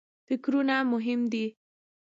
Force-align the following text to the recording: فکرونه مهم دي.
فکرونه 0.27 0.75
مهم 0.91 1.21
دي. 1.31 1.45